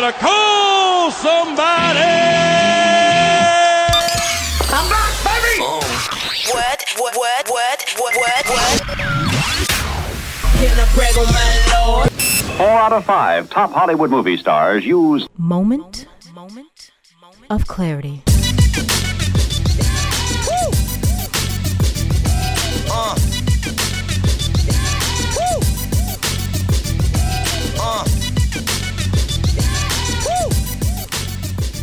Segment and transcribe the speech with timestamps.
[0.00, 1.98] better call somebody.
[4.72, 5.60] I'm back, baby!
[5.60, 5.80] Oh.
[6.54, 8.80] Word, word, word, word, word, word, word.
[10.56, 12.10] Can I brag on my lord?
[12.56, 16.90] Four out of five top Hollywood movie stars use moment, moment,
[17.22, 18.22] Moment of clarity.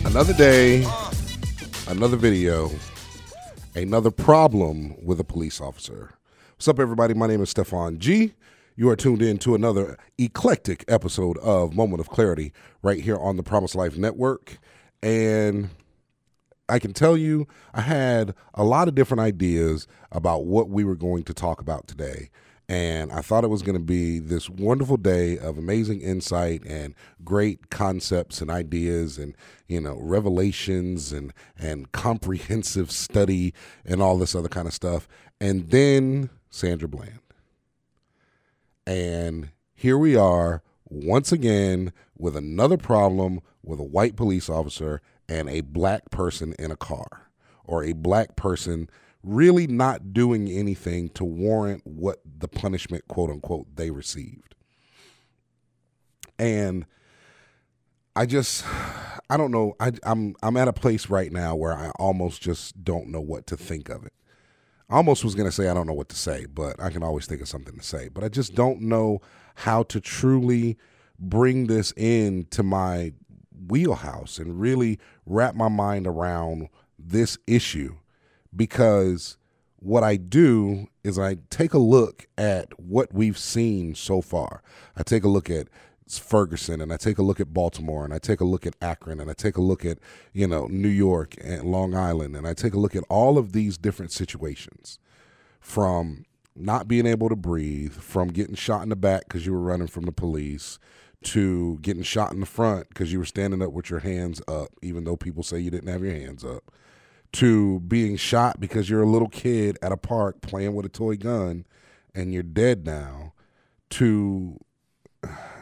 [0.08, 0.88] Another day,
[1.90, 2.72] another video,
[3.76, 6.14] another problem with a police officer.
[6.56, 7.14] What's up, everybody?
[7.14, 8.34] My name is Stefan G.
[8.78, 13.36] You are tuned in to another eclectic episode of Moment of Clarity right here on
[13.36, 14.60] the Promise Life Network.
[15.04, 15.72] And
[16.70, 20.96] I can tell you, I had a lot of different ideas about what we were
[20.96, 22.30] going to talk about today.
[22.70, 26.96] And I thought it was going to be this wonderful day of amazing insight and
[27.24, 29.36] great concepts and ideas and,
[29.68, 33.54] you know, revelations and, and comprehensive study
[33.86, 35.08] and all this other kind of stuff.
[35.40, 37.20] And then Sandra Bland.
[38.86, 45.50] And here we are once again with another problem with a white police officer and
[45.50, 47.30] a black person in a car
[47.64, 48.90] or a black person
[49.28, 54.56] really not doing anything to warrant what the punishment, quote unquote, they received.
[56.40, 56.86] And
[58.16, 58.64] I just,
[59.30, 59.76] I don't know.
[59.80, 63.48] I, I'm I'm at a place right now where I almost just don't know what
[63.48, 64.14] to think of it.
[64.90, 67.04] I almost was going to say I don't know what to say, but I can
[67.04, 68.08] always think of something to say.
[68.08, 69.22] But I just don't know
[69.56, 70.78] how to truly
[71.20, 73.14] bring this into my
[73.68, 77.98] wheelhouse and really wrap my mind around this issue
[78.56, 79.38] because
[79.80, 84.62] what I do is I take a look at what we've seen so far.
[84.96, 85.68] I take a look at
[86.10, 89.20] Ferguson and I take a look at Baltimore and I take a look at Akron
[89.20, 90.00] and I take a look at,
[90.34, 93.52] you know, New York and Long Island and I take a look at all of
[93.52, 95.00] these different situations
[95.60, 96.26] from
[96.56, 99.88] not being able to breathe, from getting shot in the back because you were running
[99.88, 100.80] from the police,
[101.24, 104.70] to getting shot in the front because you were standing up with your hands up,
[104.82, 106.72] even though people say you didn't have your hands up,
[107.34, 111.16] to being shot because you're a little kid at a park playing with a toy
[111.16, 111.66] gun
[112.16, 113.34] and you're dead now,
[113.90, 114.60] to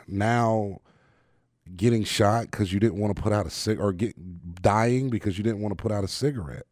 [0.08, 0.80] now
[1.76, 5.38] getting shot because you didn't want to put out a cig or get dying because
[5.38, 6.66] you didn't want to put out a cigarette.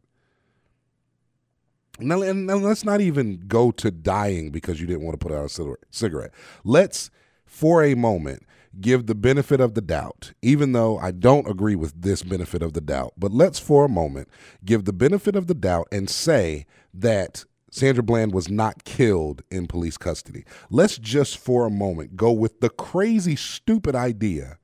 [2.00, 5.44] Now, and, let's not even go to dying because you didn't want to put out
[5.44, 6.32] a cigarette.
[6.64, 7.10] Let's,
[7.46, 8.44] for a moment,
[8.80, 12.72] give the benefit of the doubt, even though I don't agree with this benefit of
[12.72, 13.14] the doubt.
[13.16, 14.28] But let's, for a moment,
[14.64, 19.66] give the benefit of the doubt and say that Sandra Bland was not killed in
[19.66, 20.44] police custody.
[20.70, 24.58] Let's just, for a moment, go with the crazy, stupid idea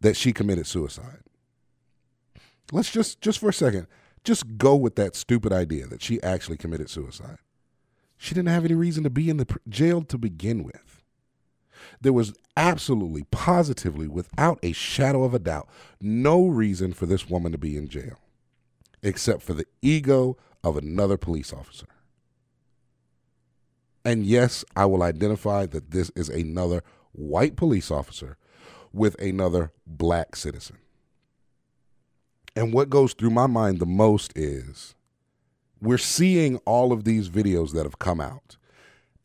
[0.00, 1.20] that she committed suicide.
[2.72, 3.86] Let's just, just for a second,
[4.22, 7.38] just go with that stupid idea that she actually committed suicide.
[8.16, 10.93] She didn't have any reason to be in the jail to begin with.
[12.00, 15.68] There was absolutely, positively, without a shadow of a doubt,
[16.00, 18.18] no reason for this woman to be in jail
[19.04, 21.86] except for the ego of another police officer.
[24.04, 28.36] And yes, I will identify that this is another white police officer
[28.92, 30.78] with another black citizen.
[32.56, 34.94] And what goes through my mind the most is
[35.80, 38.56] we're seeing all of these videos that have come out.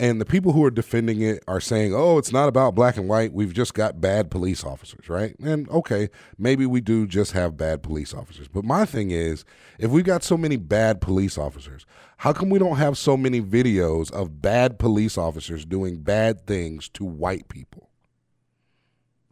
[0.01, 3.09] And the people who are defending it are saying, oh, it's not about black and
[3.09, 3.33] white.
[3.33, 5.37] We've just got bad police officers, right?
[5.39, 8.47] And okay, maybe we do just have bad police officers.
[8.47, 9.43] But my thing is,
[9.77, 11.85] if we've got so many bad police officers,
[12.17, 16.87] how come we don't have so many videos of bad police officers doing bad things
[16.89, 17.89] to white people?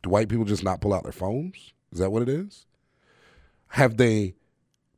[0.03, 1.72] Do white people just not pull out their phones?
[1.94, 2.66] Is that what it is?
[3.69, 4.35] Have they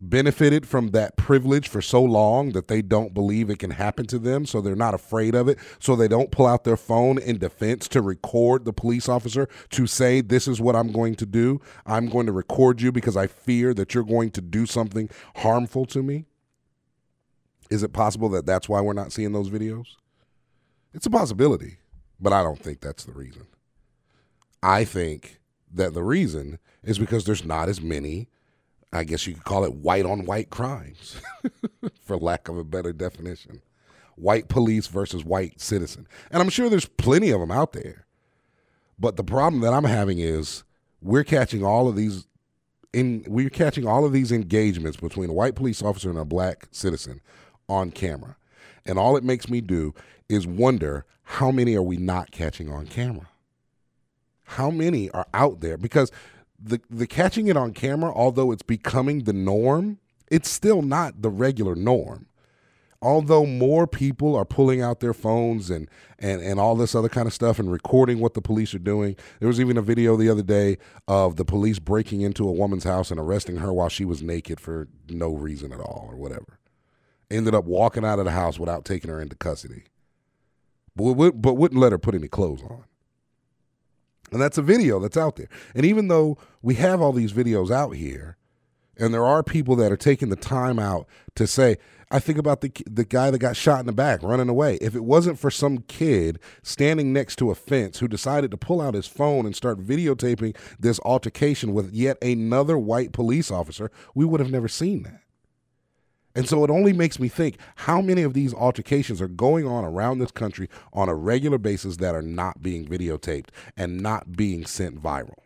[0.01, 4.17] benefited from that privilege for so long that they don't believe it can happen to
[4.17, 7.37] them, so they're not afraid of it, so they don't pull out their phone in
[7.37, 11.59] defense to record the police officer to say, This is what I'm going to do.
[11.85, 15.85] I'm going to record you because I fear that you're going to do something harmful
[15.87, 16.25] to me?
[17.69, 19.95] Is it possible that that's why we're not seeing those videos?
[20.93, 21.77] It's a possibility,
[22.19, 23.45] but I don't think that's the reason.
[24.63, 25.39] I think
[25.71, 28.27] that the reason is because there's not as many
[28.91, 31.21] I guess you could call it white on white crimes,
[32.01, 33.61] for lack of a better definition.
[34.15, 36.07] White police versus white citizen.
[36.31, 38.05] And I'm sure there's plenty of them out there.
[38.99, 40.63] But the problem that I'm having is
[41.01, 42.25] we're catching all of these
[42.91, 46.67] in we're catching all of these engagements between a white police officer and a black
[46.71, 47.21] citizen
[47.69, 48.35] on camera.
[48.85, 49.93] And all it makes me do
[50.27, 53.29] is wonder how many are we not catching on camera?
[54.43, 55.77] How many are out there?
[55.77, 56.11] Because
[56.61, 61.29] the the catching it on camera, although it's becoming the norm, it's still not the
[61.29, 62.25] regular norm.
[63.01, 67.27] Although more people are pulling out their phones and, and, and all this other kind
[67.27, 69.15] of stuff and recording what the police are doing.
[69.39, 70.77] There was even a video the other day
[71.07, 74.59] of the police breaking into a woman's house and arresting her while she was naked
[74.59, 76.59] for no reason at all or whatever.
[77.31, 79.83] Ended up walking out of the house without taking her into custody.
[80.93, 82.83] But, but wouldn't let her put any clothes on.
[84.31, 85.49] And that's a video that's out there.
[85.73, 88.37] And even though we have all these videos out here,
[88.97, 91.77] and there are people that are taking the time out to say,
[92.11, 94.77] I think about the the guy that got shot in the back running away.
[94.81, 98.81] If it wasn't for some kid standing next to a fence who decided to pull
[98.81, 104.25] out his phone and start videotaping this altercation with yet another white police officer, we
[104.25, 105.21] would have never seen that.
[106.35, 109.83] And so it only makes me think how many of these altercations are going on
[109.83, 114.65] around this country on a regular basis that are not being videotaped and not being
[114.65, 115.39] sent viral.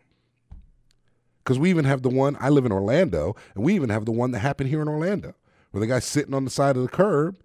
[1.44, 4.12] Because we even have the one, I live in Orlando, and we even have the
[4.12, 5.34] one that happened here in Orlando,
[5.70, 7.36] where the guy's sitting on the side of the curb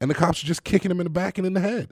[0.00, 1.90] and the cops are just kicking him in the back and in the head.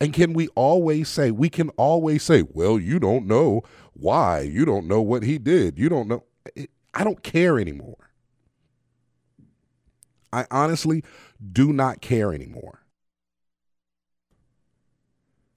[0.00, 3.62] And can we always say, we can always say, well, you don't know
[3.94, 4.40] why.
[4.40, 5.78] You don't know what he did.
[5.78, 6.24] You don't know.
[6.56, 8.10] Eh, I don't care anymore.
[10.32, 11.02] I honestly
[11.52, 12.82] do not care anymore.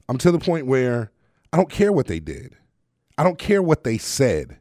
[0.08, 1.12] I'm to the point where
[1.52, 2.56] I don't care what they did.
[3.20, 4.60] I don't care what they said.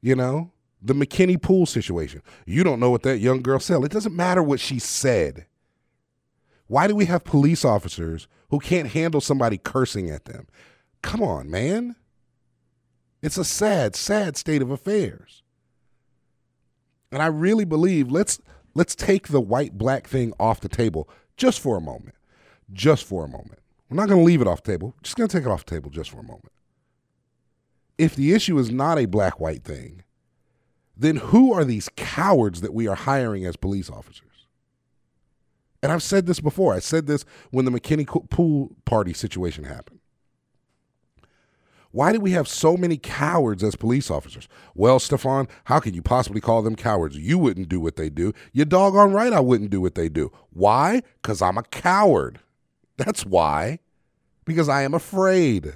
[0.00, 2.22] You know, the McKinney Pool situation.
[2.46, 3.84] You don't know what that young girl said.
[3.84, 5.44] It doesn't matter what she said.
[6.66, 10.46] Why do we have police officers who can't handle somebody cursing at them?
[11.02, 11.96] Come on, man.
[13.20, 15.42] It's a sad, sad state of affairs.
[17.12, 18.40] And I really believe let's
[18.74, 21.06] let's take the white black thing off the table
[21.36, 22.14] just for a moment.
[22.72, 23.58] Just for a moment.
[23.90, 24.94] We're not going to leave it off the table.
[25.02, 26.50] Just going to take it off the table just for a moment
[27.98, 30.02] if the issue is not a black white thing,
[30.96, 34.22] then who are these cowards that we are hiring as police officers?
[35.82, 36.74] And I've said this before.
[36.74, 40.00] I said this when the McKinney pool party situation happened.
[41.92, 44.48] Why do we have so many cowards as police officers?
[44.74, 47.16] Well, Stefan, how can you possibly call them cowards?
[47.16, 48.34] You wouldn't do what they do.
[48.52, 50.30] You doggone right I wouldn't do what they do.
[50.50, 51.02] Why?
[51.22, 52.40] Because I'm a coward.
[52.98, 53.78] That's why.
[54.44, 55.74] Because I am afraid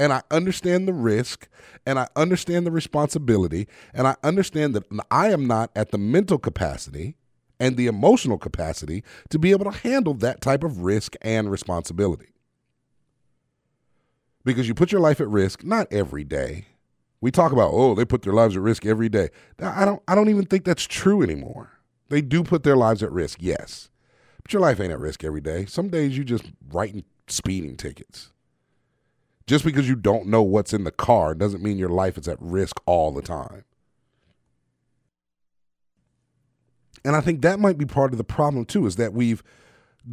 [0.00, 1.46] and I understand the risk
[1.84, 6.38] and I understand the responsibility and I understand that I am not at the mental
[6.38, 7.16] capacity
[7.60, 12.32] and the emotional capacity to be able to handle that type of risk and responsibility.
[14.42, 16.64] Because you put your life at risk not every day.
[17.20, 19.28] We talk about, oh, they put their lives at risk every day.
[19.58, 21.72] I don't I don't even think that's true anymore.
[22.08, 23.90] They do put their lives at risk, yes.
[24.42, 25.66] But your life ain't at risk every day.
[25.66, 28.30] Some days you just writing speeding tickets.
[29.50, 32.40] Just because you don't know what's in the car doesn't mean your life is at
[32.40, 33.64] risk all the time.
[37.04, 39.42] And I think that might be part of the problem too, is that we've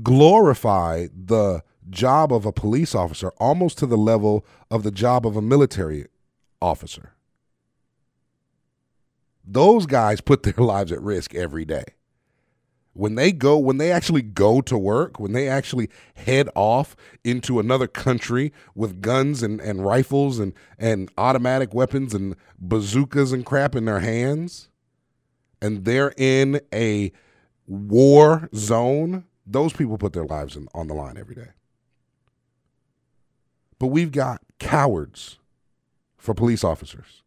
[0.01, 5.37] glorified the job of a police officer almost to the level of the job of
[5.37, 6.07] a military
[6.59, 7.13] officer.
[9.45, 11.85] Those guys put their lives at risk every day
[12.97, 17.59] when they go when they actually go to work when they actually head off into
[17.59, 23.75] another country with guns and, and rifles and, and automatic weapons and bazookas and crap
[23.75, 24.69] in their hands
[25.61, 27.11] and they're in a
[27.67, 31.49] war zone those people put their lives in, on the line every day.
[33.79, 35.39] But we've got cowards
[36.17, 37.23] for police officers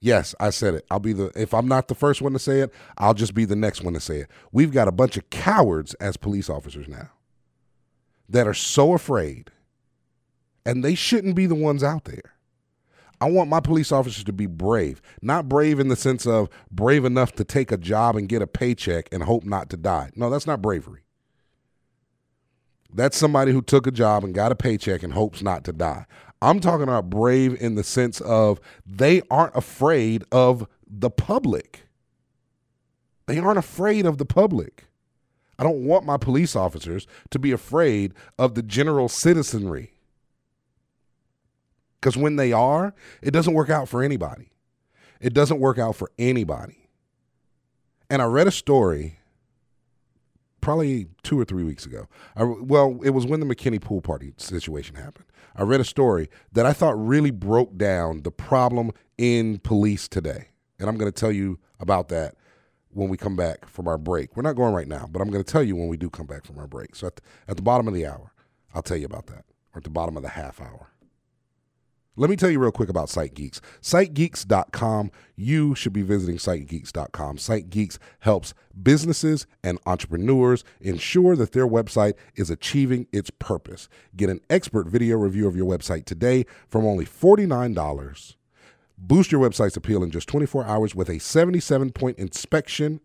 [0.00, 0.86] Yes, I said it.
[0.90, 3.44] I'll be the if I'm not the first one to say it, I'll just be
[3.44, 4.30] the next one to say it.
[4.50, 7.10] We've got a bunch of cowards as police officers now
[8.28, 9.50] that are so afraid
[10.64, 12.34] and they shouldn't be the ones out there.
[13.20, 17.04] I want my police officers to be brave, not brave in the sense of brave
[17.04, 20.10] enough to take a job and get a paycheck and hope not to die.
[20.16, 21.02] No, that's not bravery.
[22.92, 26.06] That's somebody who took a job and got a paycheck and hopes not to die.
[26.42, 31.82] I'm talking about brave in the sense of they aren't afraid of the public.
[33.26, 34.86] They aren't afraid of the public.
[35.58, 39.92] I don't want my police officers to be afraid of the general citizenry.
[42.00, 44.50] Because when they are, it doesn't work out for anybody.
[45.20, 46.88] It doesn't work out for anybody.
[48.08, 49.19] And I read a story
[50.60, 52.06] probably two or three weeks ago.
[52.36, 55.26] I, well, it was when the McKinney pool party situation happened.
[55.56, 60.48] I read a story that I thought really broke down the problem in police today.
[60.78, 62.36] And I'm going to tell you about that
[62.92, 64.36] when we come back from our break.
[64.36, 66.26] We're not going right now, but I'm going to tell you when we do come
[66.26, 66.94] back from our break.
[66.94, 68.32] So at the, at the bottom of the hour,
[68.74, 70.89] I'll tell you about that, or at the bottom of the half hour.
[72.20, 73.60] Let me tell you real quick about SiteGeekz.
[73.80, 75.10] SiteGeekz.com.
[75.36, 77.38] You should be visiting SiteGeekz.com.
[77.38, 83.88] SiteGeekz helps businesses and entrepreneurs ensure that their website is achieving its purpose.
[84.14, 88.34] Get an expert video review of your website today from only $49.
[88.98, 93.00] Boost your website's appeal in just 24 hours with a 77 point inspection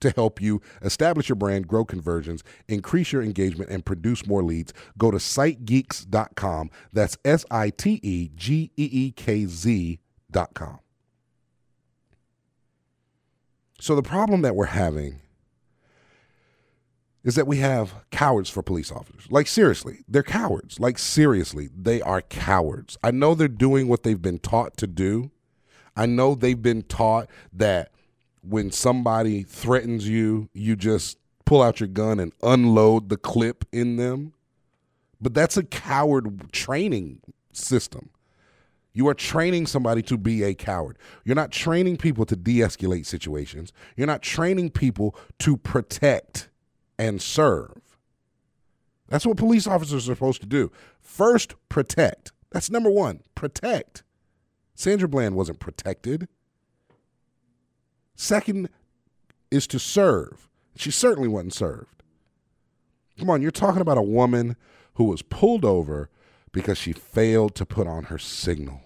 [0.00, 4.72] to help you establish your brand, grow conversions, increase your engagement, and produce more leads.
[4.98, 6.70] Go to sitegeekz.com.
[6.92, 10.78] That's S I T E G E E K Z.com.
[13.78, 15.20] So, the problem that we're having
[17.26, 19.26] is that we have cowards for police officers.
[19.30, 20.78] Like, seriously, they're cowards.
[20.78, 22.96] Like, seriously, they are cowards.
[23.02, 25.32] I know they're doing what they've been taught to do.
[25.96, 27.90] I know they've been taught that
[28.48, 33.96] when somebody threatens you, you just pull out your gun and unload the clip in
[33.96, 34.32] them.
[35.20, 37.20] But that's a coward training
[37.52, 38.10] system.
[38.92, 40.98] You are training somebody to be a coward.
[41.24, 43.72] You're not training people to de escalate situations.
[43.96, 46.48] You're not training people to protect
[46.98, 47.98] and serve.
[49.08, 50.72] That's what police officers are supposed to do.
[51.00, 52.32] First, protect.
[52.50, 53.20] That's number one.
[53.34, 54.02] Protect.
[54.74, 56.28] Sandra Bland wasn't protected.
[58.16, 58.70] Second
[59.50, 60.48] is to serve.
[60.74, 62.02] She certainly wasn't served.
[63.18, 64.56] Come on, you're talking about a woman
[64.94, 66.10] who was pulled over
[66.52, 68.80] because she failed to put on her signal.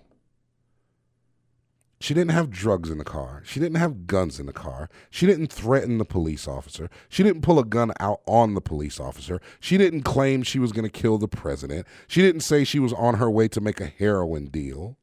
[2.01, 3.43] She didn't have drugs in the car.
[3.45, 4.89] She didn't have guns in the car.
[5.11, 6.89] She didn't threaten the police officer.
[7.11, 9.39] She didn't pull a gun out on the police officer.
[9.61, 11.87] She didn't claim she was going to kill the president.
[12.09, 14.97] She didn't say she was on her way to make a heroin deal.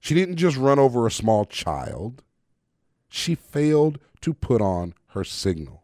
[0.00, 2.24] She didn't just run over a small child
[3.14, 5.82] she failed to put on her signal.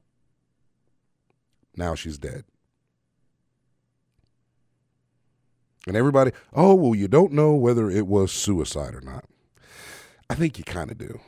[1.77, 2.45] Now she's dead.
[5.87, 9.27] And everybody, oh, well, you don't know whether it was suicide or not.
[10.31, 11.21] I think you kind of do.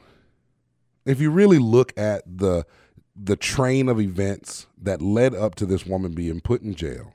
[1.04, 2.64] If you really look at the
[3.14, 7.12] the train of events that led up to this woman being put in jail,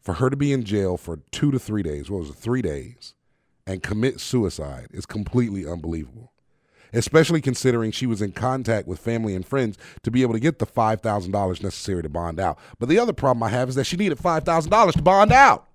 [0.00, 2.62] for her to be in jail for two to three days, what was it, three
[2.62, 3.14] days,
[3.64, 6.31] and commit suicide is completely unbelievable
[6.92, 10.58] especially considering she was in contact with family and friends to be able to get
[10.58, 12.58] the $5,000 necessary to bond out.
[12.78, 15.68] But the other problem I have is that she needed $5,000 to bond out.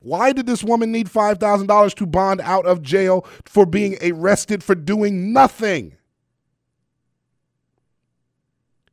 [0.00, 4.74] Why did this woman need $5,000 to bond out of jail for being arrested for
[4.74, 5.96] doing nothing?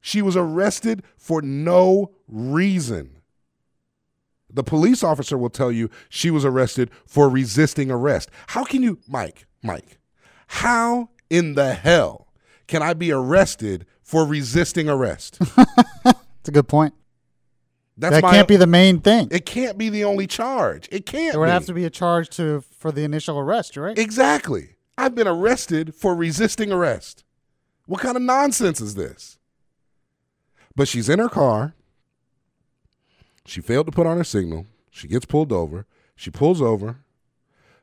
[0.02, 3.17] She was arrested for no reason.
[4.50, 8.30] The police officer will tell you she was arrested for resisting arrest.
[8.48, 10.00] How can you, Mike, Mike,
[10.48, 12.28] how in the hell
[12.68, 15.40] can I be arrested for resisting arrest?
[16.04, 16.94] That's a good point.
[17.98, 19.28] That's that my, can't be the main thing.
[19.32, 20.88] It can't be the only charge.
[20.92, 21.34] It can't.
[21.34, 21.52] There would be.
[21.52, 23.98] have to be a charge to for the initial arrest, right?
[23.98, 24.76] Exactly.
[24.98, 27.24] I've been arrested for resisting arrest.
[27.88, 29.40] What kind of nonsense is this?
[30.76, 31.74] But she's in her car.
[33.48, 34.66] She failed to put on her signal.
[34.92, 35.86] She gets pulled over.
[36.18, 36.98] She pulls over.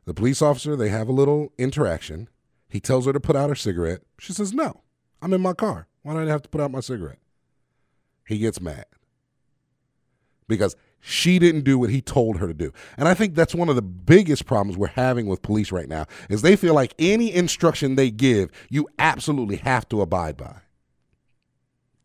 [0.04, 2.28] The police officer, they have a little interaction.
[2.68, 4.02] He tells her to put out her cigarette.
[4.18, 4.82] She says, No,
[5.22, 5.88] I'm in my car.
[6.02, 7.18] Why do I have to put out my cigarette?
[8.28, 8.84] He gets mad
[10.48, 12.70] because she didn't do what he told her to do.
[12.98, 16.04] And I think that's one of the biggest problems we're having with police right now
[16.28, 20.56] is they feel like any instruction they give, you absolutely have to abide by.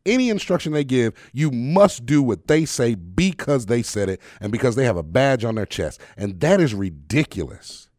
[0.10, 4.52] Any instruction they give, you must do what they say because they said it and
[4.52, 6.02] because they have a badge on their chest.
[6.18, 7.90] And that is ridiculous.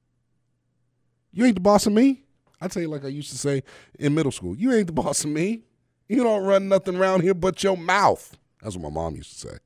[1.33, 2.25] You ain't the boss of me.
[2.61, 3.63] I tell you, like I used to say
[3.99, 5.63] in middle school, you ain't the boss of me.
[6.09, 8.37] You don't run nothing around here but your mouth.
[8.61, 9.59] That's what my mom used to say.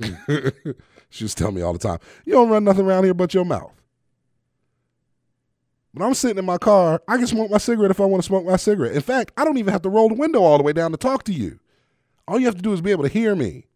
[1.10, 3.34] she used to tell me all the time, you don't run nothing around here but
[3.34, 3.74] your mouth.
[5.92, 8.26] When I'm sitting in my car, I can smoke my cigarette if I want to
[8.26, 8.92] smoke my cigarette.
[8.92, 10.96] In fact, I don't even have to roll the window all the way down to
[10.96, 11.58] talk to you.
[12.30, 13.66] All you have to do is be able to hear me.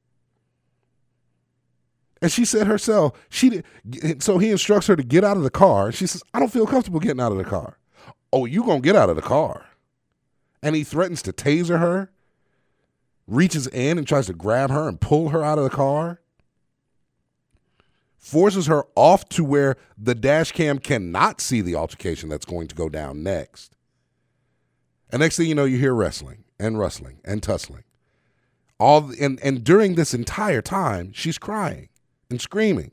[2.22, 5.50] And she said herself, she did, so he instructs her to get out of the
[5.50, 5.90] car.
[5.90, 7.78] She says, I don't feel comfortable getting out of the car.
[8.32, 9.66] Oh, you gonna get out of the car.
[10.62, 12.12] And he threatens to taser her,
[13.26, 16.20] reaches in and tries to grab her and pull her out of the car,
[18.16, 22.76] forces her off to where the dash cam cannot see the altercation that's going to
[22.76, 23.74] go down next.
[25.10, 27.82] And next thing you know, you hear wrestling and rustling and tussling.
[28.78, 31.88] All and, and during this entire time, she's crying
[32.28, 32.92] and screaming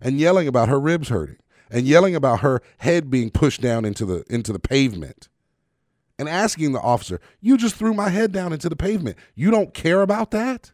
[0.00, 1.38] and yelling about her ribs hurting
[1.70, 5.28] and yelling about her head being pushed down into the into the pavement
[6.18, 9.16] and asking the officer, "You just threw my head down into the pavement.
[9.34, 10.72] You don't care about that?"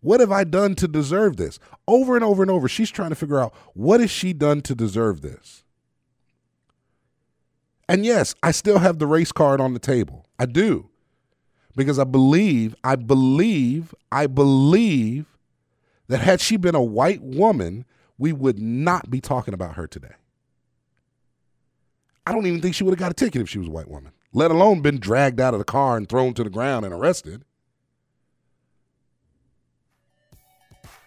[0.00, 1.58] What have I done to deserve this?
[1.88, 4.74] Over and over and over, she's trying to figure out what has she done to
[4.74, 5.64] deserve this.
[7.88, 10.26] And yes, I still have the race card on the table.
[10.38, 10.90] I do.
[11.76, 15.26] Because I believe, I believe, I believe
[16.08, 17.84] that had she been a white woman,
[18.18, 20.14] we would not be talking about her today.
[22.26, 23.88] I don't even think she would have got a ticket if she was a white
[23.88, 26.94] woman, let alone been dragged out of the car and thrown to the ground and
[26.94, 27.44] arrested.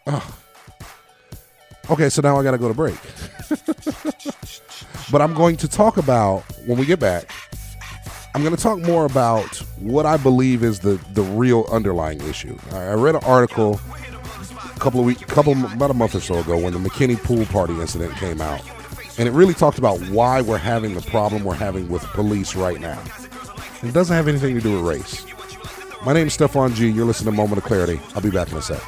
[0.05, 0.37] Oh.
[1.89, 2.97] Okay, so now I got to go to break.
[5.11, 7.31] but I'm going to talk about when we get back.
[8.37, 9.47] I'm going to talk more about
[9.79, 12.55] what I believe is the the real underlying issue.
[12.71, 13.81] I read an article
[14.53, 17.47] a couple of weeks, couple about a month or so ago when the McKinney pool
[17.47, 18.61] party incident came out,
[19.17, 22.79] and it really talked about why we're having the problem we're having with police right
[22.79, 23.01] now.
[23.81, 25.25] It doesn't have anything to do with race.
[26.05, 26.91] My name is Stefan G.
[26.91, 27.99] You're listening to Moment of Clarity.
[28.13, 28.83] I'll be back in a sec.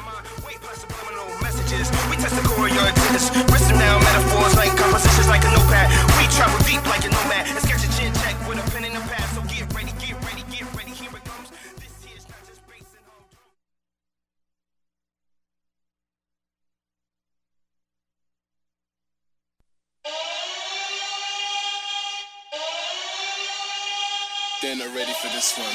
[24.62, 25.66] They're not ready for this one.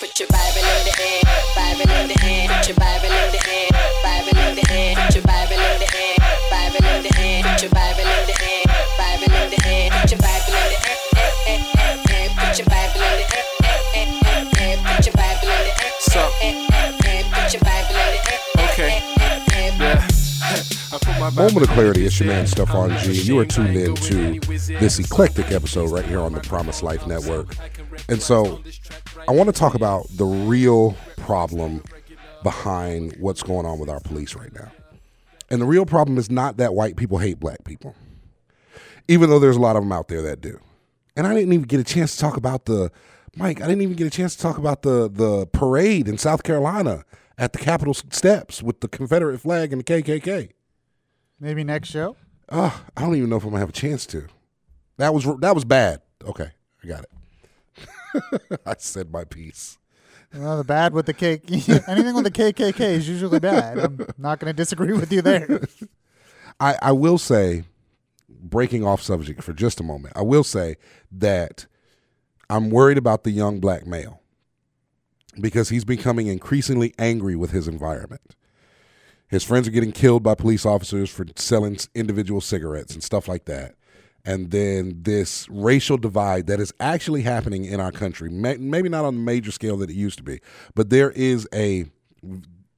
[0.00, 1.22] Put your Bible in the air,
[1.54, 3.68] Bible in the air, put your Bible in the air,
[4.02, 5.35] Bible in the air, put your Bible
[21.36, 22.06] Moment of clarity.
[22.06, 23.08] It's your man Stefan G.
[23.08, 24.40] the You are tuned in to
[24.80, 27.54] this eclectic episode right here on the Promise Life Network.
[28.08, 28.62] And so
[29.28, 31.82] I want to talk about the real problem
[32.42, 34.72] behind what's going on with our police right now.
[35.50, 37.94] And the real problem is not that white people hate black people,
[39.06, 40.58] even though there's a lot of them out there that do.
[41.16, 42.90] And I didn't even get a chance to talk about the
[43.36, 43.60] Mike.
[43.60, 47.04] I didn't even get a chance to talk about the the parade in South Carolina
[47.36, 50.52] at the Capitol steps with the Confederate flag and the KKK.
[51.40, 52.16] Maybe next show.
[52.50, 54.26] Oh, I don't even know if I'm gonna have a chance to.
[54.96, 56.00] That was that was bad.
[56.24, 56.50] Okay,
[56.82, 58.60] I got it.
[58.66, 59.78] I said my piece.
[60.34, 61.44] Well, the bad with the cake.
[61.88, 63.78] Anything with the KKK is usually bad.
[63.78, 65.60] I'm not going to disagree with you there.
[66.60, 67.64] I, I will say,
[68.28, 70.76] breaking off subject for just a moment, I will say
[71.12, 71.66] that
[72.50, 74.20] I'm worried about the young black male
[75.40, 78.34] because he's becoming increasingly angry with his environment.
[79.28, 83.44] His friends are getting killed by police officers for selling individual cigarettes and stuff like
[83.46, 83.74] that.
[84.24, 89.04] And then this racial divide that is actually happening in our country, may- maybe not
[89.04, 90.40] on the major scale that it used to be,
[90.74, 91.86] but there is a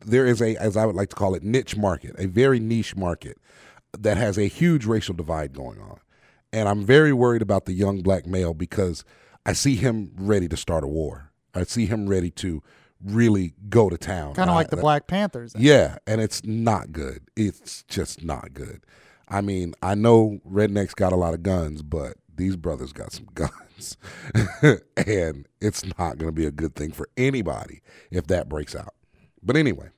[0.04, 2.96] there is a as I would like to call it niche market, a very niche
[2.96, 3.38] market
[3.98, 6.00] that has a huge racial divide going on.
[6.52, 9.04] And I'm very worried about the young black male because
[9.44, 11.30] I see him ready to start a war.
[11.54, 12.62] I see him ready to
[13.04, 14.34] really go to town.
[14.34, 15.54] Kind of like the Black Panthers.
[15.56, 17.20] yeah, and it's not good.
[17.36, 18.84] It's just not good.
[19.28, 23.28] I mean, I know rednecks got a lot of guns, but these brothers got some
[23.34, 23.96] guns.
[24.96, 28.94] and it's not going to be a good thing for anybody if that breaks out.
[29.42, 29.90] But anyway,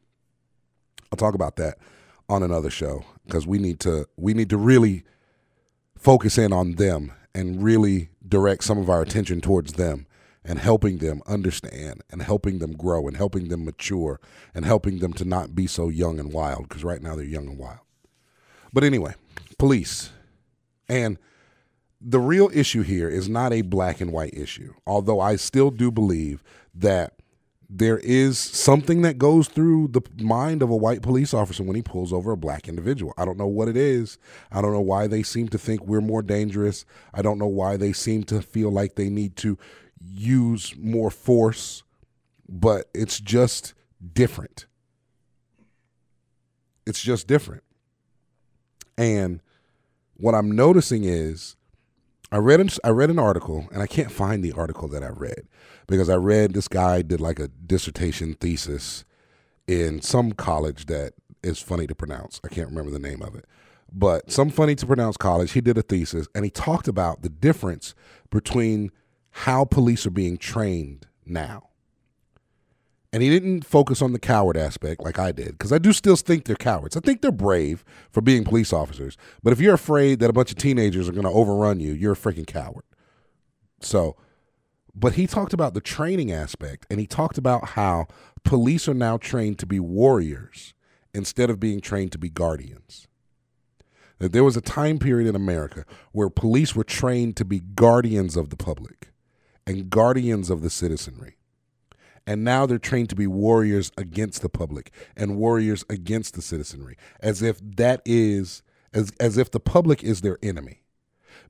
[1.12, 1.78] I'll talk about that
[2.28, 5.04] on another show because we need to we need to really
[5.96, 10.06] focus in on them and really direct some of our attention towards them
[10.44, 14.20] and helping them understand and helping them grow and helping them mature
[14.54, 17.48] and helping them to not be so young and wild because right now they're young
[17.48, 17.80] and wild.
[18.72, 19.14] But anyway,
[19.58, 20.10] police.
[20.88, 21.18] And
[22.00, 25.90] the real issue here is not a black and white issue, although I still do
[25.90, 26.42] believe
[26.74, 27.14] that
[27.72, 31.82] there is something that goes through the mind of a white police officer when he
[31.82, 33.14] pulls over a black individual.
[33.16, 34.18] I don't know what it is.
[34.50, 36.84] I don't know why they seem to think we're more dangerous.
[37.14, 39.56] I don't know why they seem to feel like they need to
[40.00, 41.82] use more force,
[42.48, 43.74] but it's just
[44.12, 44.66] different.
[46.86, 47.62] It's just different.
[48.96, 49.40] And
[50.16, 51.56] what I'm noticing is
[52.32, 55.08] I read an, I read an article and I can't find the article that I
[55.08, 55.48] read
[55.86, 59.04] because I read this guy did like a dissertation thesis
[59.66, 62.40] in some college that is funny to pronounce.
[62.44, 63.46] I can't remember the name of it.
[63.92, 67.28] But some funny to pronounce college, he did a thesis and he talked about the
[67.28, 67.94] difference
[68.30, 68.92] between
[69.30, 71.68] how police are being trained now.
[73.12, 76.14] And he didn't focus on the coward aspect like I did, because I do still
[76.14, 76.96] think they're cowards.
[76.96, 79.16] I think they're brave for being police officers.
[79.42, 82.12] But if you're afraid that a bunch of teenagers are going to overrun you, you're
[82.12, 82.84] a freaking coward.
[83.80, 84.16] So,
[84.94, 88.06] But he talked about the training aspect and he talked about how
[88.44, 90.74] police are now trained to be warriors
[91.12, 93.08] instead of being trained to be guardians.
[94.18, 98.36] That there was a time period in America where police were trained to be guardians
[98.36, 99.08] of the public
[99.66, 101.36] and guardians of the citizenry.
[102.26, 106.96] And now they're trained to be warriors against the public and warriors against the citizenry,
[107.20, 110.82] as if that is as as if the public is their enemy.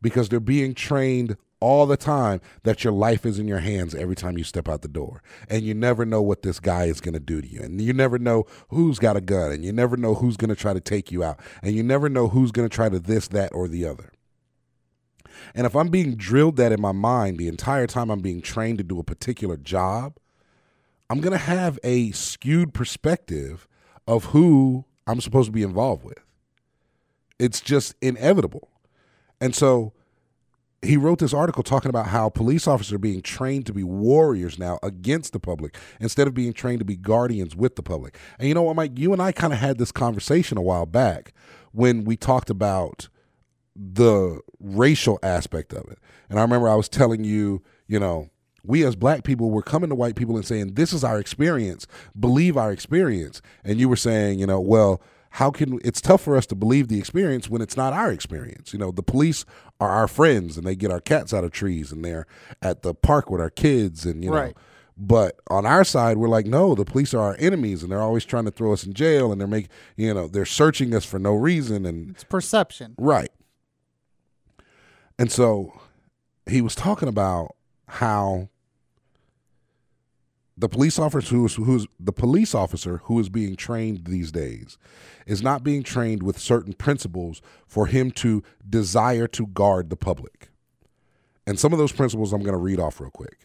[0.01, 4.16] Because they're being trained all the time that your life is in your hands every
[4.16, 5.23] time you step out the door.
[5.49, 7.61] And you never know what this guy is going to do to you.
[7.61, 9.53] And you never know who's got a gun.
[9.53, 11.38] And you never know who's going to try to take you out.
[11.62, 14.12] And you never know who's going to try to this, that, or the other.
[15.55, 18.79] And if I'm being drilled that in my mind the entire time I'm being trained
[18.79, 20.16] to do a particular job,
[21.09, 23.66] I'm going to have a skewed perspective
[24.07, 26.18] of who I'm supposed to be involved with.
[27.38, 28.68] It's just inevitable.
[29.40, 29.92] And so
[30.83, 34.59] he wrote this article talking about how police officers are being trained to be warriors
[34.59, 38.16] now against the public instead of being trained to be guardians with the public.
[38.38, 38.98] And you know what, Mike?
[38.98, 41.35] You and I kind of had this conversation a while back
[41.72, 43.09] when we talked about
[43.81, 45.99] the racial aspect of it.
[46.29, 48.29] And I remember I was telling you, you know,
[48.62, 51.87] we as black people were coming to white people and saying, This is our experience,
[52.19, 53.40] believe our experience.
[53.64, 55.01] And you were saying, you know, well,
[55.35, 58.73] how can it's tough for us to believe the experience when it's not our experience?
[58.73, 59.47] You know, the police
[59.81, 62.27] are our friends and they get our cats out of trees and they're
[62.61, 64.37] at the park with our kids and you know
[65.03, 68.27] but on our side, we're like, no, the police are our enemies, and they're always
[68.27, 71.19] trying to throw us in jail, and they're making you know, they're searching us for
[71.19, 72.95] no reason, and It's perception.
[72.99, 73.31] Right.
[75.21, 75.79] And so
[76.47, 77.55] he was talking about
[77.87, 78.49] how
[80.57, 84.79] the police officer who is who's the police officer who is being trained these days
[85.27, 90.49] is not being trained with certain principles for him to desire to guard the public.
[91.47, 93.41] And some of those principles I'm going to read off real quick.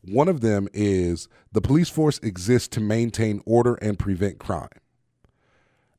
[0.00, 4.68] One of them is the police force exists to maintain order and prevent crime.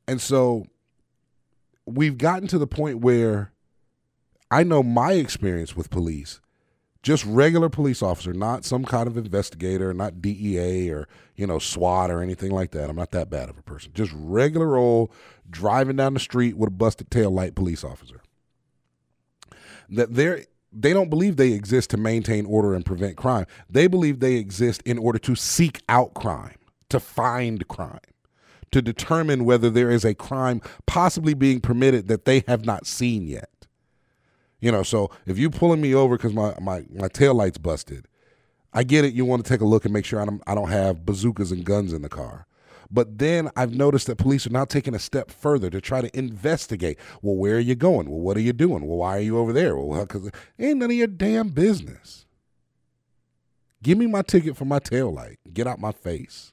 [0.08, 0.66] And so
[1.86, 3.52] we've gotten to the point where
[4.50, 6.40] I know my experience with police,
[7.02, 11.06] just regular police officer, not some kind of investigator, not DEA or,
[11.36, 12.90] you know, SWAT or anything like that.
[12.90, 13.92] I'm not that bad of a person.
[13.94, 15.12] Just regular old
[15.48, 18.22] driving down the street with a busted tail light police officer.
[19.88, 23.46] That they're they don't believe they exist to maintain order and prevent crime.
[23.70, 26.56] They believe they exist in order to seek out crime,
[26.90, 28.00] to find crime,
[28.70, 33.26] to determine whether there is a crime possibly being permitted that they have not seen
[33.26, 33.57] yet.
[34.60, 38.06] You know, so if you pulling me over because my, my, my tail light's busted,
[38.72, 39.14] I get it.
[39.14, 41.52] You want to take a look and make sure I don't, I don't have bazookas
[41.52, 42.46] and guns in the car.
[42.90, 46.18] But then I've noticed that police are now taking a step further to try to
[46.18, 46.98] investigate.
[47.20, 48.08] Well, where are you going?
[48.08, 48.86] Well, what are you doing?
[48.86, 49.76] Well, why are you over there?
[49.76, 52.24] Well, because ain't none of your damn business.
[53.82, 55.38] Give me my ticket for my tail light.
[55.52, 56.52] Get out my face.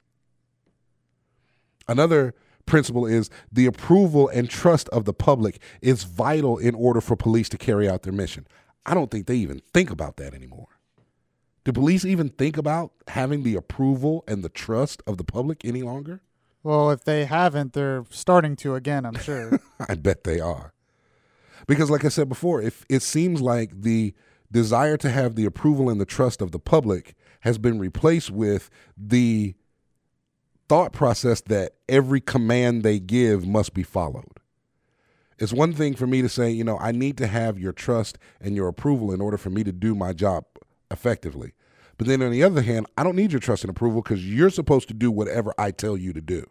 [1.88, 2.34] Another
[2.66, 7.48] principle is the approval and trust of the public is vital in order for police
[7.50, 8.46] to carry out their mission.
[8.84, 10.68] I don't think they even think about that anymore.
[11.64, 15.82] Do police even think about having the approval and the trust of the public any
[15.82, 16.20] longer?
[16.62, 19.60] Well, if they haven't, they're starting to again, I'm sure.
[19.88, 20.72] I bet they are.
[21.66, 24.14] Because, like I said before, if it seems like the
[24.52, 28.70] desire to have the approval and the trust of the public has been replaced with
[28.96, 29.54] the
[30.68, 34.24] thought process that every command they give must be followed.
[35.38, 38.18] It's one thing for me to say, you know, I need to have your trust
[38.40, 40.44] and your approval in order for me to do my job
[40.90, 41.52] effectively.
[41.98, 44.50] But then on the other hand, I don't need your trust and approval because you're
[44.50, 46.46] supposed to do whatever I tell you to do.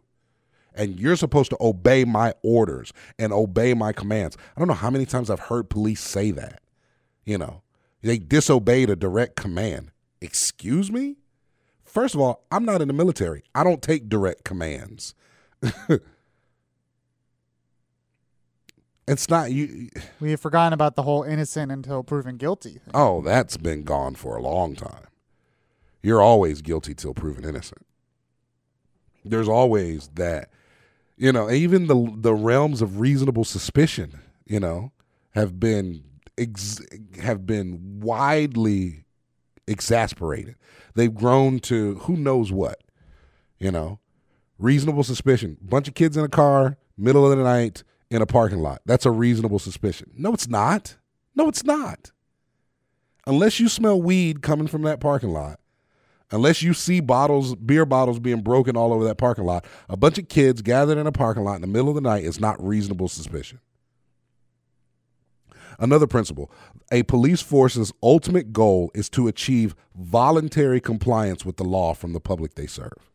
[0.73, 4.37] And you're supposed to obey my orders and obey my commands.
[4.55, 6.61] I don't know how many times I've heard police say that.
[7.23, 7.61] You know,
[8.01, 9.91] they disobeyed a direct command.
[10.21, 11.15] Excuse me?
[11.95, 13.45] First of all, I'm not in the military.
[13.55, 15.15] I don't take direct commands.
[19.07, 19.87] it's not you.
[20.19, 22.71] we have forgotten about the whole innocent until proven guilty.
[22.71, 22.91] Thing.
[22.93, 25.07] Oh, that's been gone for a long time.
[26.03, 27.85] You're always guilty till proven innocent.
[29.23, 30.49] There's always that,
[31.15, 34.91] you know, even the the realms of reasonable suspicion, you know,
[35.31, 36.03] have been
[36.37, 36.85] ex-
[37.23, 39.04] have been widely
[39.67, 40.55] exasperated.
[40.95, 42.81] They've grown to who knows what,
[43.59, 43.99] you know.
[44.57, 45.57] Reasonable suspicion.
[45.61, 48.81] Bunch of kids in a car, middle of the night, in a parking lot.
[48.85, 50.11] That's a reasonable suspicion.
[50.15, 50.97] No, it's not.
[51.35, 52.11] No, it's not.
[53.27, 55.59] Unless you smell weed coming from that parking lot,
[56.31, 60.17] unless you see bottles, beer bottles being broken all over that parking lot, a bunch
[60.17, 62.63] of kids gathered in a parking lot in the middle of the night is not
[62.63, 63.59] reasonable suspicion.
[65.79, 66.51] Another principle
[66.91, 72.19] a police force's ultimate goal is to achieve voluntary compliance with the law from the
[72.19, 73.11] public they serve.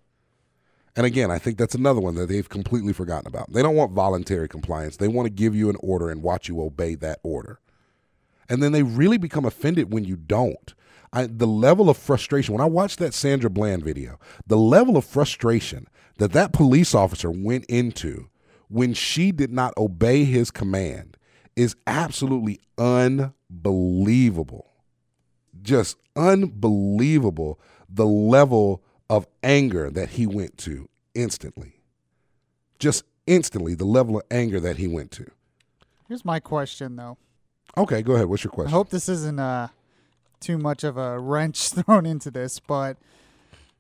[0.96, 3.53] And again, I think that's another one that they've completely forgotten about.
[3.53, 6.61] They don't want voluntary compliance, they want to give you an order and watch you
[6.61, 7.61] obey that order.
[8.49, 10.75] And then they really become offended when you don't.
[11.12, 15.05] I, the level of frustration, when I watched that Sandra Bland video, the level of
[15.05, 15.87] frustration
[16.18, 18.29] that that police officer went into
[18.68, 21.10] when she did not obey his command
[21.61, 24.66] is absolutely unbelievable.
[25.61, 31.83] Just unbelievable the level of anger that he went to instantly.
[32.79, 35.31] Just instantly, the level of anger that he went to.
[36.09, 37.18] Here's my question, though.
[37.77, 38.27] Okay, go ahead.
[38.27, 38.68] What's your question?
[38.68, 39.68] I hope this isn't uh,
[40.40, 42.96] too much of a wrench thrown into this, but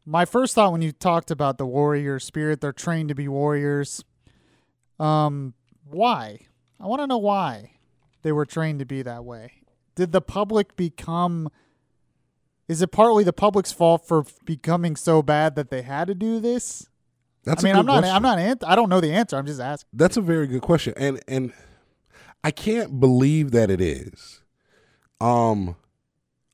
[0.04, 4.04] my first thought when you talked about the warrior spirit, they're trained to be warriors.
[4.98, 5.54] Um,
[5.88, 6.40] why?
[6.80, 7.72] I want to know why
[8.22, 9.52] they were trained to be that way.
[9.94, 11.50] Did the public become?
[12.68, 16.40] Is it partly the public's fault for becoming so bad that they had to do
[16.40, 16.88] this?
[17.44, 18.00] That's I mean, I'm not.
[18.00, 18.16] question.
[18.16, 18.64] I'm not.
[18.64, 19.36] I don't know the answer.
[19.36, 19.88] I'm just asking.
[19.92, 21.52] That's a very good question, and and
[22.44, 24.40] I can't believe that it is.
[25.20, 25.76] Um,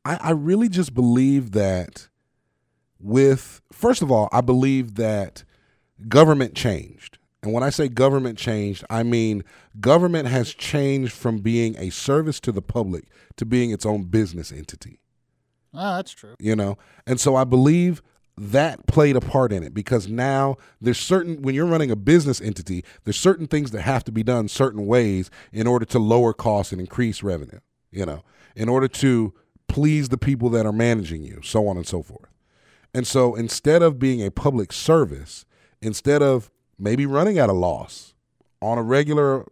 [0.04, 2.08] I I really just believe that
[2.98, 5.44] with first of all, I believe that
[6.08, 7.18] government changed.
[7.46, 9.44] And when I say government changed, I mean
[9.78, 13.04] government has changed from being a service to the public
[13.36, 14.98] to being its own business entity.
[15.72, 16.34] Ah, that's true.
[16.40, 16.76] you know?
[17.06, 18.02] And so i believe
[18.36, 22.40] that played a part in it because now there's certain when you're running a business
[22.40, 26.32] entity there's certain things that have to be done certain ways in order to lower
[26.32, 27.60] costs and increase revenue
[27.92, 28.24] you know?
[28.56, 29.34] In order to
[29.68, 32.28] please the people that are managing you so on and so forth.
[32.92, 35.44] And so instead of being a public service
[35.80, 38.14] instead of maybe running at a loss
[38.60, 39.46] on a regular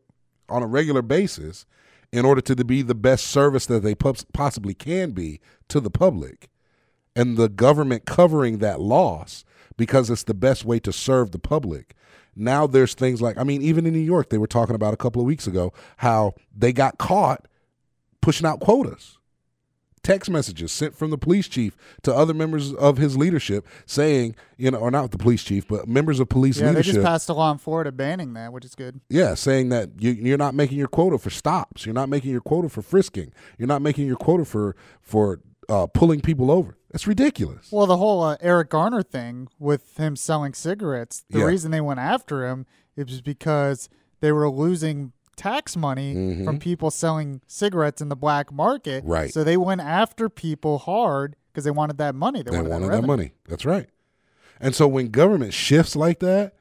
[0.49, 1.67] on a regular basis
[2.13, 6.49] in order to be the best service that they possibly can be to the public
[7.17, 9.45] and the government covering that loss
[9.77, 11.95] because it's the best way to serve the public.
[12.37, 14.99] Now there's things like I mean even in New York they were talking about a
[14.99, 17.47] couple of weeks ago how they got caught
[18.21, 19.19] pushing out quotas.
[20.05, 24.71] Text messages sent from the police chief to other members of his leadership saying, you
[24.71, 27.33] know, or not the police chief, but members of police Yeah, they just passed a
[27.33, 29.01] law in Florida banning that, which is good.
[29.09, 31.85] Yeah, saying that you, you're not making your quota for stops.
[31.85, 33.33] You're not making your quota for frisking.
[33.59, 36.77] You're not making your quota for for uh, pulling people over.
[36.93, 37.73] That's ridiculous.
[37.73, 41.47] Well, the whole uh, Eric Garner thing with him selling cigarettes, the Yeah.
[41.47, 43.89] reason they went after him it was because
[44.21, 49.03] they were losing tax money from people selling cigarettes in the black market.
[49.03, 49.13] Mm-hmm.
[49.13, 49.33] Right.
[49.33, 52.43] So they went after people hard because they wanted that money.
[52.43, 53.33] They, They wanted, wanted that, that money.
[53.49, 53.89] That's right.
[54.61, 56.55] And so when government shifts like that,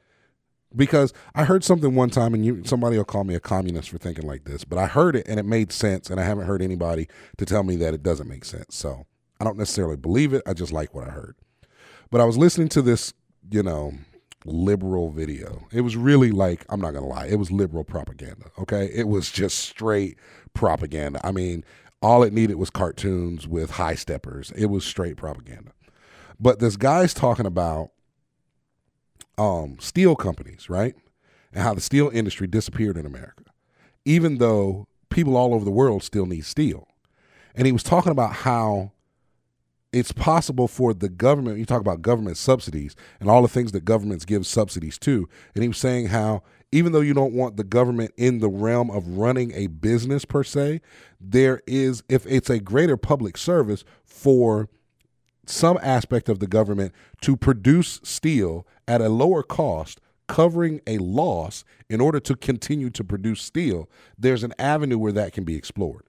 [0.76, 3.98] because I heard something one time, and you somebody will call me a communist for
[3.98, 6.62] thinking like this, but I heard it and it made sense, and I haven't heard
[6.62, 7.08] anybody
[7.38, 8.74] to tell me that it doesn't make sense.
[8.76, 9.06] So
[9.40, 10.42] I don't necessarily believe it.
[10.46, 11.36] I just like what I heard.
[12.10, 13.14] But I was listening to this,
[13.50, 13.94] you know,
[14.44, 15.66] liberal video.
[15.72, 18.50] It was really like, I'm not going to lie, it was liberal propaganda.
[18.58, 18.90] Okay.
[18.94, 20.18] It was just straight
[20.52, 21.20] propaganda.
[21.24, 21.64] I mean,
[22.02, 24.52] all it needed was cartoons with high steppers.
[24.56, 25.72] It was straight propaganda.
[26.38, 27.90] But this guy's talking about
[29.38, 30.94] um, steel companies, right?
[31.52, 33.44] And how the steel industry disappeared in America,
[34.04, 36.88] even though people all over the world still need steel.
[37.54, 38.92] And he was talking about how
[39.94, 43.84] it's possible for the government, you talk about government subsidies and all the things that
[43.84, 45.28] governments give subsidies to.
[45.54, 48.90] And he was saying how even though you don't want the government in the realm
[48.90, 50.80] of running a business per se,
[51.20, 54.68] there is, if it's a greater public service for
[55.46, 61.64] some aspect of the government to produce steel at a lower cost, covering a loss
[61.88, 66.02] in order to continue to produce steel, there's an avenue where that can be explored.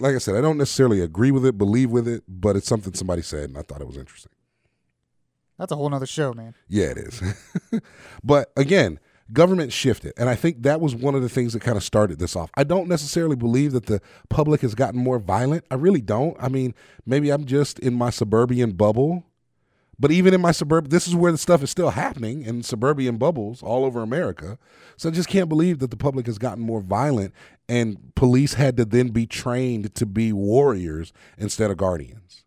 [0.00, 2.94] Like I said, I don't necessarily agree with it, believe with it, but it's something
[2.94, 4.32] somebody said, and I thought it was interesting.
[5.58, 6.54] That's a whole nother show, man.
[6.68, 7.22] Yeah, it is.
[8.24, 8.98] but again,
[9.32, 10.12] government shifted.
[10.16, 12.50] And I think that was one of the things that kind of started this off.
[12.54, 15.64] I don't necessarily believe that the public has gotten more violent.
[15.70, 16.36] I really don't.
[16.40, 16.74] I mean,
[17.06, 19.24] maybe I'm just in my suburban bubble.
[20.00, 23.18] But even in my suburb, this is where the stuff is still happening in suburban
[23.18, 24.58] bubbles all over America.
[24.96, 27.34] So I just can't believe that the public has gotten more violent
[27.68, 32.44] and police had to then be trained to be warriors instead of guardians.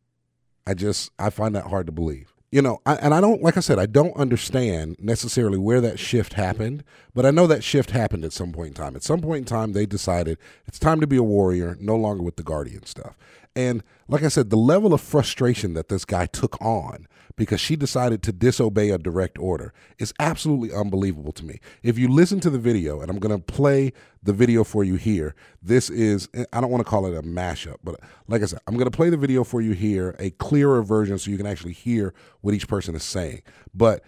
[0.65, 2.33] I just I find that hard to believe.
[2.51, 5.99] You know, I, and I don't like I said I don't understand necessarily where that
[5.99, 8.95] shift happened, but I know that shift happened at some point in time.
[8.95, 12.23] At some point in time, they decided it's time to be a warrior, no longer
[12.23, 13.15] with the guardian stuff.
[13.55, 17.76] And like I said, the level of frustration that this guy took on because she
[17.76, 21.60] decided to disobey a direct order is absolutely unbelievable to me.
[21.82, 24.96] If you listen to the video, and I'm going to play the video for you
[24.96, 28.60] here, this is, I don't want to call it a mashup, but like I said,
[28.67, 31.48] I'm going to play the video for you here, a clearer version so you can
[31.48, 33.41] actually hear what each person is saying.
[33.74, 34.04] But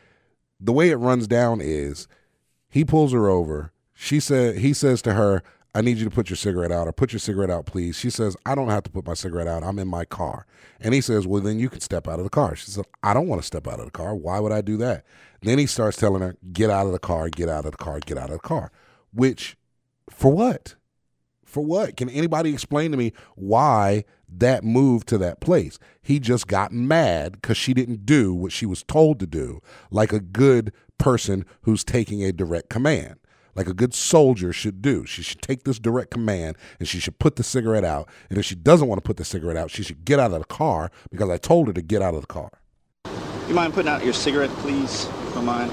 [0.59, 2.07] the way it runs down is
[2.69, 3.71] he pulls her over.
[3.93, 5.41] She said, he says to her,
[5.75, 7.97] I need you to put your cigarette out or put your cigarette out, please.
[7.97, 9.61] She says, I don't have to put my cigarette out.
[9.61, 10.45] I'm in my car.
[10.79, 12.55] And he says, Well, then you can step out of the car.
[12.55, 14.15] She said, I don't want to step out of the car.
[14.15, 15.03] Why would I do that?
[15.41, 17.99] Then he starts telling her, Get out of the car, get out of the car,
[17.99, 18.71] get out of the car.
[19.11, 19.57] Which,
[20.09, 20.75] for what?
[21.43, 21.97] For what?
[21.97, 25.77] Can anybody explain to me why that moved to that place?
[26.01, 29.61] He just got mad because she didn't do what she was told to do,
[29.91, 33.17] like a good person who's taking a direct command
[33.55, 35.05] like a good soldier should do.
[35.05, 38.09] She should take this direct command and she should put the cigarette out.
[38.29, 40.39] And if she doesn't want to put the cigarette out, she should get out of
[40.39, 42.49] the car because I told her to get out of the car.
[43.47, 45.05] You mind putting out your cigarette, please?
[45.33, 45.71] Don't mind.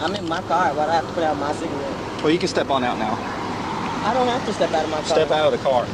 [0.00, 0.74] I'm in my car.
[0.74, 2.22] Why do I have to put out my cigarette?
[2.22, 3.14] Well, you can step on out now.
[4.06, 5.06] I don't have to step out of my car.
[5.06, 5.86] Step out of the car.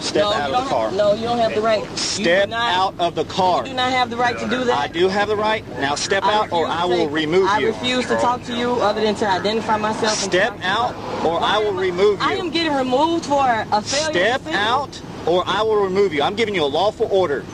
[0.00, 0.84] I- Step no, out of the car.
[0.88, 1.98] Have, no, you don't have the right.
[1.98, 3.62] Step not- out of the car.
[3.62, 4.78] You do not have the right to do that.
[4.78, 5.66] I do have the right.
[5.78, 7.66] Now step out or I will say- remove I you.
[7.66, 10.14] I refuse to talk to you other than to identify myself.
[10.14, 12.26] Step out or I will remove you.
[12.26, 14.10] I am getting removed for a failure.
[14.10, 16.22] Step to out or I will remove you.
[16.22, 17.44] I'm giving you a lawful order.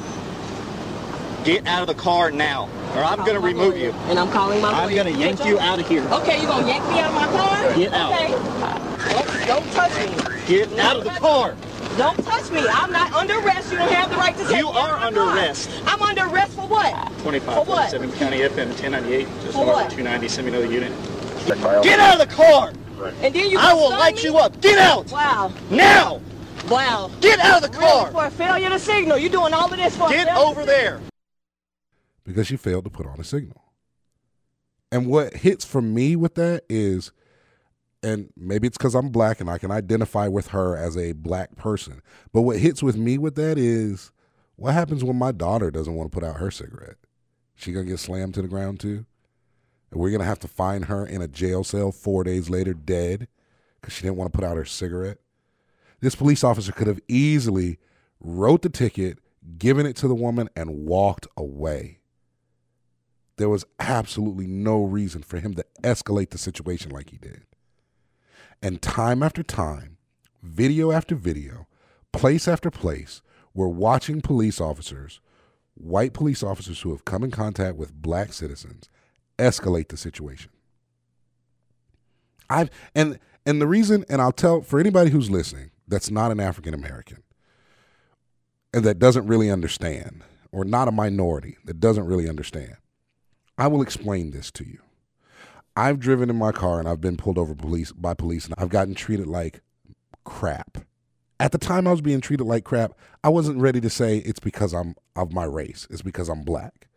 [1.44, 3.92] Get out of the car now or I'm going to remove you.
[4.08, 6.02] And I'm calling my I'm going to yank you out of here.
[6.02, 7.74] Okay, you're gonna yank me out of my car?
[7.74, 8.12] Get out.
[8.12, 8.86] Okay.
[9.12, 10.36] Don't, don't touch me.
[10.46, 11.56] Get out of the car.
[11.96, 12.60] Don't touch me.
[12.68, 13.72] I'm not under arrest.
[13.72, 15.36] You don't have the right to take You me out are under car.
[15.36, 15.70] arrest.
[15.86, 17.12] I'm under arrest for what?
[17.14, 17.90] For 25 what?
[17.90, 19.86] 7 County FM 1098, just For north what?
[19.86, 20.92] of 290, send me another unit.
[21.82, 22.72] Get out of the car!
[23.22, 24.22] And then you I will light me?
[24.24, 24.60] you up.
[24.60, 25.10] Get out!
[25.10, 25.52] Wow.
[25.70, 26.20] Now!
[26.68, 27.10] Wow.
[27.20, 28.10] Get out of the Really, car!
[28.10, 29.16] for a failure to signal.
[29.18, 30.66] You're doing all of this for Get failure over signal?
[30.66, 31.00] there!
[32.24, 33.62] because she failed to put on a signal.
[34.90, 37.12] And what hits for me with that is,
[38.06, 41.56] and maybe it's because I'm black and I can identify with her as a black
[41.56, 44.12] person, but what hits with me with that is
[44.54, 46.96] what happens when my daughter doesn't want to put out her cigarette?
[47.56, 49.06] She gonna get slammed to the ground too?
[49.90, 53.28] And we're gonna have to find her in a jail cell four days later dead
[53.80, 55.18] because she didn't want to put out her cigarette?
[56.00, 57.78] This police officer could have easily
[58.20, 59.18] wrote the ticket,
[59.58, 62.00] given it to the woman, and walked away
[63.36, 67.42] there was absolutely no reason for him to escalate the situation like he did.
[68.62, 69.98] And time after time,
[70.42, 71.66] video after video,
[72.12, 73.22] place after place,
[73.54, 75.20] we're watching police officers,
[75.74, 78.88] white police officers who have come in contact with black citizens,
[79.38, 80.50] escalate the situation.
[82.48, 86.40] I've and and the reason, and I'll tell for anybody who's listening that's not an
[86.40, 87.22] African American
[88.72, 92.76] and that doesn't really understand, or not a minority that doesn't really understand.
[93.58, 94.80] I will explain this to you.
[95.76, 98.70] I've driven in my car and I've been pulled over police by police and I've
[98.70, 99.60] gotten treated like
[100.24, 100.78] crap.
[101.38, 104.40] At the time I was being treated like crap, I wasn't ready to say it's
[104.40, 105.86] because I'm of my race.
[105.90, 106.88] It's because I'm black.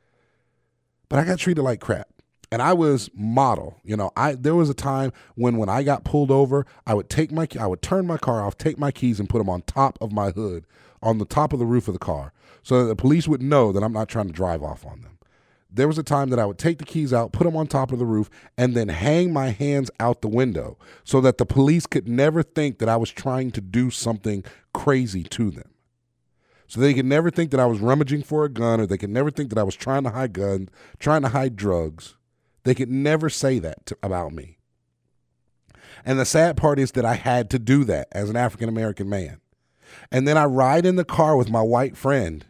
[1.09, 2.07] But I got treated like crap.
[2.51, 3.79] And I was model.
[3.83, 7.09] You know, I there was a time when when I got pulled over, I would
[7.09, 9.61] take my I would turn my car off, take my keys and put them on
[9.63, 10.65] top of my hood,
[11.03, 13.71] on the top of the roof of the car, so that the police would know
[13.71, 15.18] that I'm not trying to drive off on them
[15.71, 17.91] there was a time that I would take the keys out, put them on top
[17.91, 21.85] of the roof, and then hang my hands out the window so that the police
[21.85, 25.69] could never think that I was trying to do something crazy to them.
[26.67, 29.09] So they could never think that I was rummaging for a gun or they could
[29.09, 32.15] never think that I was trying to hide guns, trying to hide drugs.
[32.63, 34.57] They could never say that to, about me.
[36.05, 39.09] And the sad part is that I had to do that as an African American
[39.09, 39.41] man.
[40.11, 42.45] And then I ride in the car with my white friend,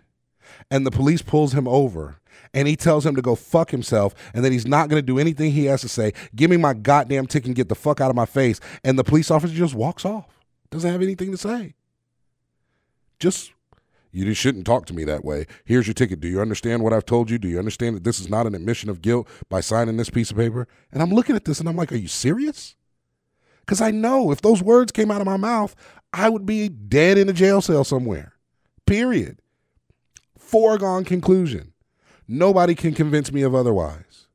[0.69, 2.19] and the police pulls him over
[2.53, 5.19] and he tells him to go fuck himself and that he's not going to do
[5.19, 6.13] anything he has to say.
[6.35, 8.59] Give me my goddamn ticket and get the fuck out of my face.
[8.83, 10.39] And the police officer just walks off.
[10.71, 11.75] Doesn't have anything to say.
[13.19, 13.51] Just,
[14.11, 15.45] you shouldn't talk to me that way.
[15.65, 16.19] Here's your ticket.
[16.19, 17.37] Do you understand what I've told you?
[17.37, 20.31] Do you understand that this is not an admission of guilt by signing this piece
[20.31, 20.67] of paper?
[20.91, 22.75] And I'm looking at this and I'm like, are you serious?
[23.61, 25.75] Because I know if those words came out of my mouth,
[26.11, 28.33] I would be dead in a jail cell somewhere.
[28.87, 29.39] Period.
[30.37, 31.73] Foregone conclusion.
[32.31, 34.27] Nobody can convince me of otherwise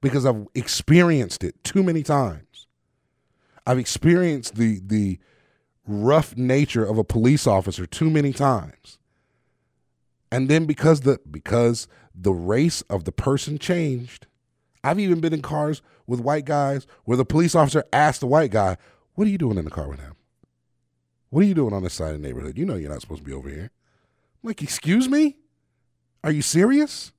[0.00, 2.68] because I've experienced it too many times.
[3.66, 5.18] I've experienced the the
[5.84, 8.98] rough nature of a police officer too many times.
[10.30, 14.28] And then because the because the race of the person changed,
[14.84, 18.52] I've even been in cars with white guys where the police officer asked the white
[18.52, 18.76] guy,
[19.14, 20.14] What are you doing in the car with him?
[21.30, 22.56] What are you doing on this side of the neighborhood?
[22.56, 23.72] You know you're not supposed to be over here.
[24.42, 25.36] I'm like, excuse me?
[26.22, 27.10] Are you serious?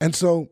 [0.00, 0.48] And so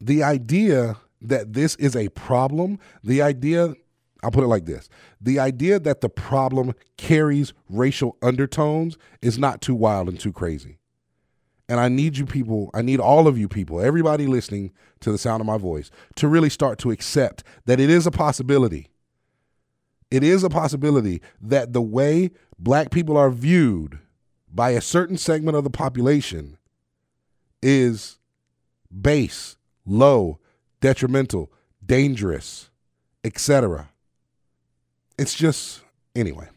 [0.00, 3.74] the idea that this is a problem, the idea,
[4.22, 4.88] I'll put it like this
[5.20, 10.78] the idea that the problem carries racial undertones is not too wild and too crazy.
[11.68, 15.18] And I need you people, I need all of you people, everybody listening to the
[15.18, 18.88] sound of my voice, to really start to accept that it is a possibility.
[20.10, 23.98] It is a possibility that the way black people are viewed
[24.52, 26.56] by a certain segment of the population
[27.66, 28.18] is
[29.02, 30.38] base, low,
[30.80, 31.50] detrimental,
[31.84, 32.70] dangerous,
[33.24, 33.90] etc.
[35.18, 35.82] It's just
[36.14, 36.48] anyway.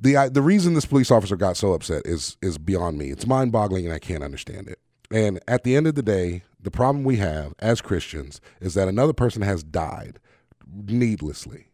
[0.00, 3.10] The I, the reason this police officer got so upset is is beyond me.
[3.10, 4.80] It's mind-boggling and I can't understand it.
[5.12, 8.88] And at the end of the day, the problem we have as Christians is that
[8.88, 10.18] another person has died
[10.66, 11.68] needlessly.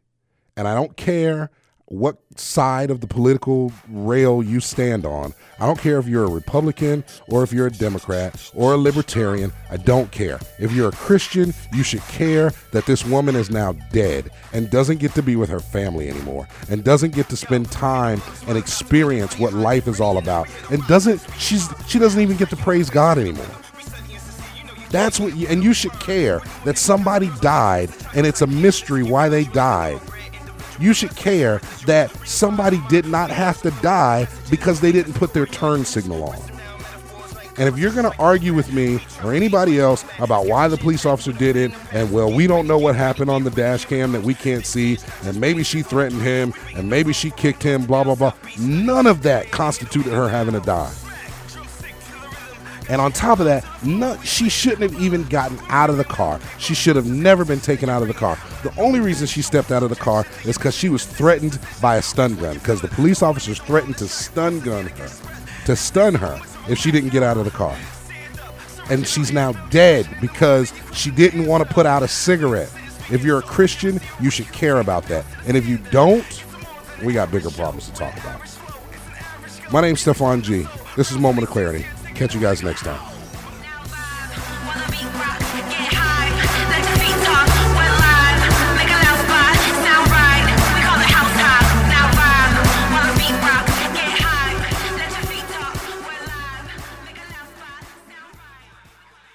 [0.55, 1.51] And I don't care
[1.89, 5.33] what side of the political rail you stand on.
[5.59, 9.53] I don't care if you're a Republican or if you're a Democrat or a Libertarian.
[9.71, 10.39] I don't care.
[10.59, 14.99] If you're a Christian, you should care that this woman is now dead and doesn't
[14.99, 19.39] get to be with her family anymore and doesn't get to spend time and experience
[19.39, 23.19] what life is all about and doesn't she's she doesn't even get to praise God
[23.19, 23.47] anymore.
[24.91, 29.29] That's what you, and you should care that somebody died and it's a mystery why
[29.29, 30.01] they died
[30.81, 35.47] you should care that somebody did not have to die because they didn't put their
[35.47, 36.39] turn signal on.
[37.59, 41.05] And if you're going to argue with me or anybody else about why the police
[41.05, 44.23] officer did it, and well, we don't know what happened on the dash cam that
[44.23, 48.15] we can't see, and maybe she threatened him, and maybe she kicked him, blah, blah,
[48.15, 50.95] blah, none of that constituted her having to die.
[52.89, 56.41] And on top of that, no, she shouldn't have even gotten out of the car.
[56.59, 58.39] She should have never been taken out of the car.
[58.63, 61.97] The only reason she stepped out of the car is because she was threatened by
[61.97, 62.55] a stun gun.
[62.55, 65.11] Because the police officers threatened to stun gun her,
[65.67, 67.77] to stun her if she didn't get out of the car.
[68.91, 72.73] And she's now dead because she didn't want to put out a cigarette.
[73.11, 75.27] If you're a Christian, you should care about that.
[75.47, 76.45] And if you don't,
[77.05, 78.41] we got bigger problems to talk about.
[79.71, 80.67] My name's Stefan G.
[80.97, 81.85] This is Moment of Clarity.
[82.19, 83.18] Catch you guys next time.